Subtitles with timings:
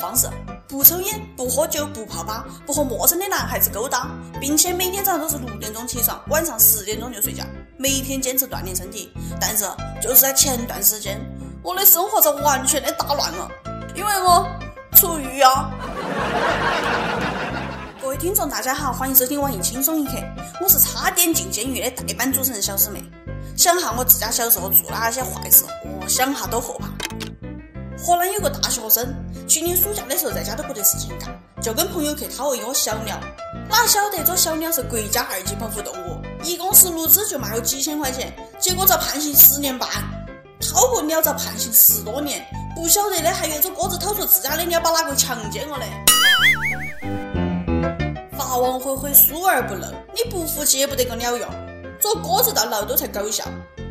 [0.00, 0.28] 方式：
[0.66, 4.08] 不抽烟、不喝酒、不泡吧、不和陌生的男孩子勾搭，
[4.40, 7.44] 并且每天早上都是六点钟起床，晚上十点钟就睡觉，
[7.76, 9.12] 每天坚持锻炼身体。
[9.38, 9.64] 但是
[10.02, 11.20] 就是在前段时间，
[11.62, 13.48] 我的生活在完全的打乱了，
[13.94, 14.48] 因为我
[14.96, 15.70] 出狱啊！
[18.00, 20.14] 各位听众，大家好，欢迎收听网易轻松一刻，
[20.62, 23.04] 我是差点进监狱的代班主持人小师妹。
[23.56, 25.64] 想哈我自家小时候做哪些坏事，
[26.00, 26.88] 我想哈都后怕。
[28.02, 29.14] 河南有个大学生，
[29.50, 31.28] 去年暑假的时候在家都不得事情干，
[31.60, 33.18] 就跟朋友去掏了一窝小鸟。
[33.68, 39.88] 哪晓得这小鸟是国家二级保护动物，一公十六只就卖了几千块钱，结果遭判刑十年半。
[40.60, 45.86] 掏个鸟遭判刑十多年，不晓得的还以为这鸽子掏出自家的鸟把哪个强奸了嘞。
[48.38, 51.48] 法网恢恢，疏而不漏，你不服气也不得个鸟用。
[51.98, 53.42] 做鸽子到牢都才搞笑。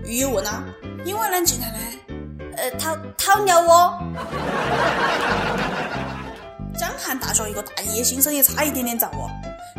[0.05, 0.63] 狱友问啊，
[1.03, 1.77] 你为哪进来的？
[2.59, 3.97] 呃，掏掏鸟窝。
[6.77, 9.29] 江汉大学一个大一新生也差一点点遭我，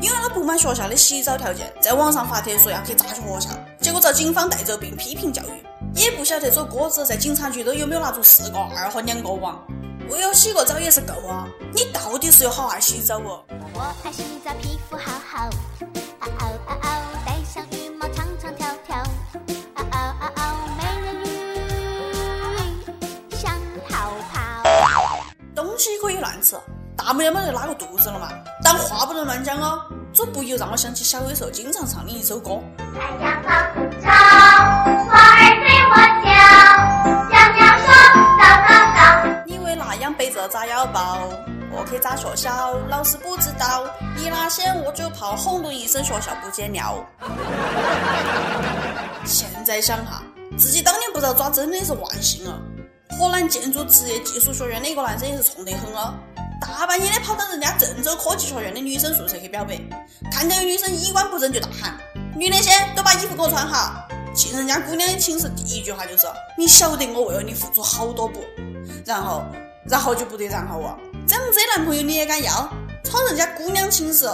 [0.00, 3.50] 因为他不满学校的洗澡条件，在网上发帖说要去炸学校，
[3.80, 5.66] 结果遭警方带走并批评教育。
[5.94, 9.62] 也不晓得这鸽子在警察局都有没有拿出四个二和两个王。
[10.08, 13.44] 为了洗个澡也是够啊，你到底是有好爱洗澡哦？
[13.74, 15.50] 我爱洗澡，皮肤好好。
[26.00, 26.56] 可以乱吃，
[26.96, 28.30] 大不了没得拉个肚子了嘛。
[28.64, 29.82] 但话不能乱讲哦，
[30.14, 32.58] 这不由让我想起小的时候经常唱的一首歌。
[32.94, 33.50] 太阳高
[34.00, 34.08] 照，
[35.10, 36.30] 花儿对我叫，
[37.30, 37.86] 小鸟说
[38.38, 38.98] 早早早。
[39.46, 41.18] 你为那样背着炸药包，
[41.70, 43.84] 我去炸学校，老师不知道，
[44.16, 47.06] 你拉线我就跑，轰隆一声学校不见了。
[49.26, 50.22] 现在想哈，
[50.56, 52.58] 自己当年不遭抓，真的是万幸啊。
[53.20, 56.14] 河南建筑职业技术学院的一个男生也是冲得很哦，
[56.58, 59.78] 大半夜的跑到人家郑州科技学院的女生宿舍去表白，
[60.32, 62.00] 看见女生衣冠不整就大喊
[62.34, 66.26] ：“女的些都把衣服给我穿好！”进人家姑娘的寝室，第一句话就是
[66.56, 68.42] ：“你晓得我为了你付出好多不？”
[69.04, 69.44] 然后，
[69.86, 70.96] 然后就不得然后啊！
[71.28, 72.72] 这样子的男朋友你也敢要？
[73.04, 74.24] 闯人家姑娘寝室，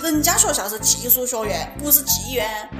[0.00, 2.70] 人家学校是技术学院，不是妓院。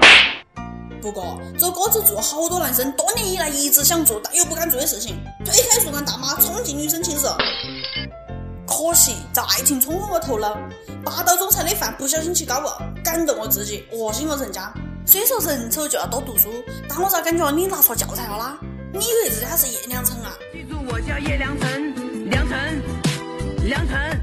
[1.00, 7.26] 不过，这哥子做好多男生多年以来一直想做但又不敢做的事情：推开树干大妈冲进女生寝室。
[8.66, 10.56] 可惜在爱情冲昏我头脑，
[11.04, 14.72] 霸道总裁的饭不小心起高了，感动我自己，恶心了人家。
[15.06, 16.48] 虽说人丑就要多读书，
[16.88, 18.58] 但我咋感觉你拿错教材了啦？
[18.92, 20.32] 你以为自家是叶良辰啊？
[20.52, 22.82] 记住，我叫叶良辰，良辰，
[23.64, 24.20] 良辰。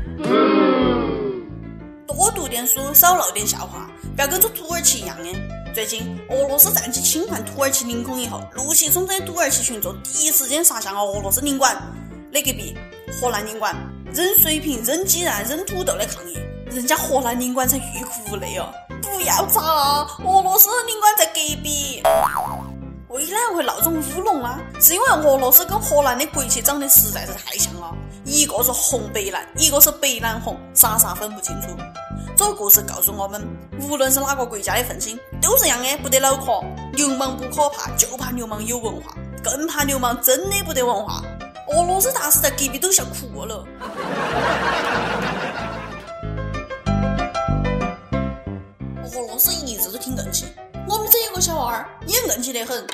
[2.07, 5.29] 多读点书，少闹点笑话，不要跟这土耳其一样的。
[5.75, 11.75] 最近，俄罗斯战机侵犯土耳其领空以后，怒气冲冲的土耳其群众第一时间杀向了俄罗斯领馆。
[12.31, 12.73] 那隔壁？
[13.19, 13.75] 荷兰领馆，
[14.13, 16.37] 扔水瓶、扔鸡蛋、扔土豆的抗议。
[16.67, 18.73] 人家荷兰领馆在欲哭无泪哦！
[19.01, 19.59] 不要炸！
[20.23, 22.01] 俄罗斯领馆在隔壁。
[23.09, 24.57] 为哪会闹这种乌龙呢？
[24.79, 27.93] 是因为俄罗斯跟荷兰的国旗长得实在是太像了，
[28.25, 31.67] 一个是红白蓝，一个是白蓝红，傻傻分不清楚。
[32.35, 33.47] 这个故事告诉我们，
[33.79, 36.59] 无论是哪个国家的愤青，都是一样的，不得脑壳。
[36.93, 41.21] 流氓不可怕，就怕流氓有文化，更怕流氓真的不得文化。
[41.69, 43.63] 俄罗斯大使在隔壁都笑哭了。
[49.03, 50.45] 俄罗斯一直都挺硬气，
[50.89, 52.87] 我们这有个小娃儿也硬气得很。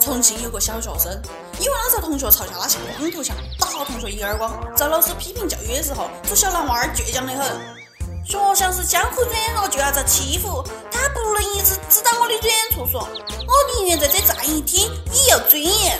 [0.00, 1.12] 重庆有个小学生，
[1.58, 7.76] 因为他在同学嘲笑他像光头强，打同学一耳光，遭老师批评教育的时候，这小男娃儿倔强得很。
[8.24, 10.64] 学校是江湖软弱，就要遭欺负。
[10.90, 15.98] 他不能一直指导我的软处说，我宁愿在这站一天，也要尊严。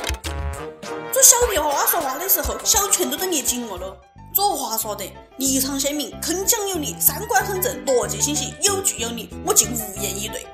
[1.13, 3.97] 这小屁娃娃说话的时候，小拳头都捏紧了。
[4.35, 10.45] 这话说得立场鲜明，铿锵有力，三观很正，逻辑清晰，有据有理，我竟无言以对。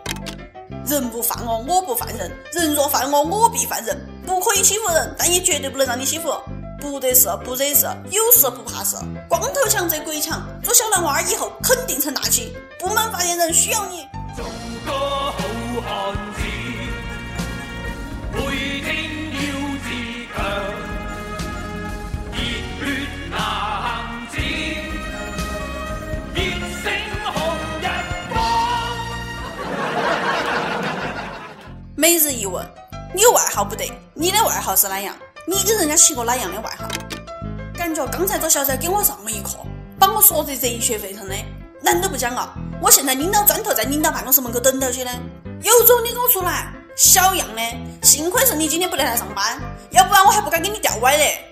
[0.86, 3.98] 人不犯我，我不犯人；人若犯我，我必犯人。
[4.26, 6.32] 不可以欺负人，但也绝对不能让你欺负。
[6.82, 8.96] 不得事，不惹事，有事不怕事。
[9.28, 12.52] 光头强则鬼强，做小男娃儿以后肯定成大器。
[12.76, 14.04] 部门发言人需要你。
[14.34, 14.44] 做
[14.84, 15.38] 个好
[15.86, 16.42] 汉子，
[18.32, 18.40] 背
[18.80, 18.96] 天
[19.30, 19.40] 要
[19.78, 19.86] 自
[20.34, 20.36] 强，
[22.32, 22.36] 热
[22.80, 22.84] 血
[23.30, 23.32] 男
[24.32, 24.34] 子，
[26.34, 26.42] 热
[26.82, 26.90] 星
[27.32, 27.34] 红
[27.80, 27.86] 日
[28.28, 28.34] 光。
[31.94, 32.66] 每日一问，
[33.14, 35.14] 你外号不得，你的外号是哪样？
[35.44, 36.88] 你给人家起个哪样的外号？
[37.76, 39.56] 感觉刚才这小崽给我上了一课，
[39.98, 41.34] 把我说得热血沸腾的。
[41.80, 42.54] 难都不讲啊！
[42.80, 45.10] 我现在拎到砖头在领导办公室门口等到起呢。
[45.62, 46.72] 有种你给我出来！
[46.96, 47.62] 小样的，
[48.06, 49.60] 幸亏是你今天不得来上班，
[49.90, 51.44] 要不然我还不敢给你吊歪嘞。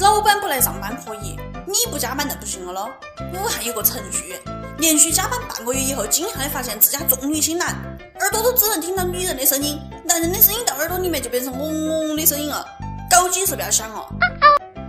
[0.00, 2.88] 老板不来上班可以，你不加班那不行了喽。
[3.34, 4.40] 武汉有个程序员，
[4.78, 7.76] 连续加班半个月以后，惊讶的发现自家重女轻男，
[8.20, 12.66] 耳朵都只能听到女人的声音，男人的声音到耳朵里面就变成嗡嗡的声音了，
[13.10, 14.06] 搞几是不要想哦。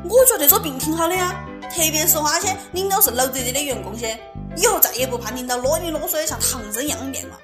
[0.10, 4.18] 我觉得这病挺好的呀，特别是那些领导是老贼贼的员工些，
[4.56, 7.38] 以后再也不怕领导啰里啰嗦的像唐僧一样念了。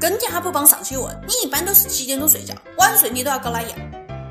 [0.00, 2.52] 跟帖哈普榜上去问你一般都是几点钟睡觉？
[2.76, 3.70] 晚睡你都要搞哪样？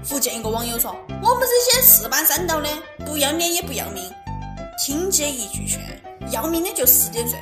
[0.04, 2.68] 福建一个网友说：“我们这些四班三倒的，
[3.06, 4.04] 不要脸也不要命。”
[4.84, 5.80] 听姐一句劝，
[6.32, 7.40] 要命的就十点睡。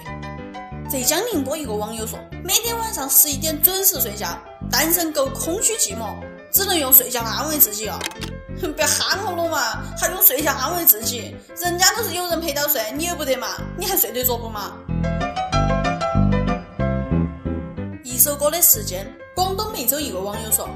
[0.91, 4.38] 浙江宁波一个网友说：“每天晚上十一点准时睡觉，
[4.69, 6.15] 单身狗空虚寂寞，
[6.51, 7.97] 只能用睡觉安慰自己哦。
[8.59, 11.33] ”不要喊我了嘛，还用睡觉安慰自己？
[11.57, 13.47] 人家都是有人陪到睡，你又不得嘛？
[13.77, 14.73] 你还睡得着不嘛？
[18.03, 20.67] 一首歌的时间，广东梅州一个网友说：“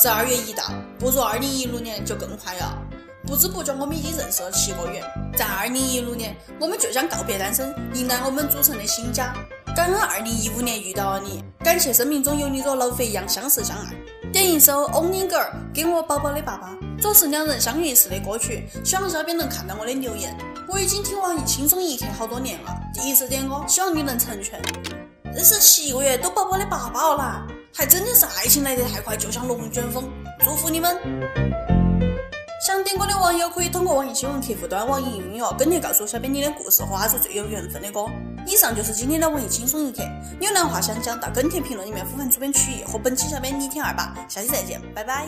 [0.00, 0.62] 十二月一到，
[0.98, 2.78] 不如二零一六年就更快了。
[3.26, 5.02] 不知不觉，我们已经认识了七个月。
[5.34, 9.34] 在二零一六年，我们就将告别单身，迎来我们组成的新家。
[9.74, 13.94] 感恩二零一五年遇到了你，感谢生命中有你如老肥一样相识相爱。
[14.30, 18.68] 点一首《Only Girl》给我宝宝的爸爸，这是两人相遇时的歌曲。
[18.84, 20.36] 希望小编能看到我的留言。
[20.68, 24.60] 我已经听网易轻松一刻好多年了，第一次点歌，希望你能成全。”
[25.34, 30.04] 认识七个月都宝宝的爸爸了，还真的是爱情来得太快，就像龙卷风。
[30.44, 30.94] 祝福你们！
[32.66, 38.06] 想点歌的网友可以通过网易新闻客户端、网易音乐跟帖告诉小编你的故事和阿是最有缘分的歌。
[38.46, 40.02] 以上就是今天的网易轻松一刻，
[40.40, 44.14] 有难话想讲，到跟帖评论里面呼唤主编曲艺和本期小编李天二吧。
[44.28, 45.26] 下期再见，拜拜。